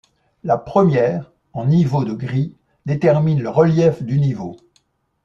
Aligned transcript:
La 0.43 0.57
première, 0.57 1.31
en 1.53 1.67
niveaux 1.67 2.03
de 2.03 2.13
gris, 2.13 2.55
détermine 2.87 3.39
le 3.39 3.51
relief 3.51 4.01
du 4.01 4.19
niveau. 4.19 4.57